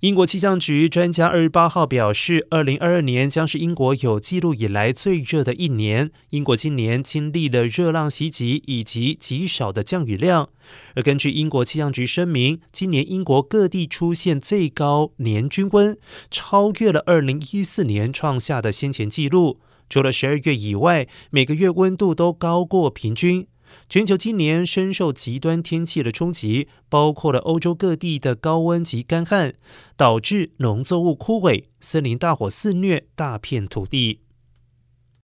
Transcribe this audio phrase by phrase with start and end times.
[0.00, 6.10] 英国气象局专家二十八号表示，二零二二年将是英国有记录以来最热的一年。
[6.28, 10.50] 英国今年经历了热浪袭击以及极少的降雨量。
[10.94, 15.96] 而根据英国气象局声明，今年英国各地出现最高年均温，
[16.30, 19.58] 超越了二零一四年创下的先前纪录。
[19.88, 23.46] 除了十二月以外，每个月温度都高过平均。
[23.88, 29.54] 全球今年深受极端天气的冲击，包括了欧洲各地的高温及干旱，
[29.96, 34.23] 导致农作物枯萎、森林大火肆虐大片土地。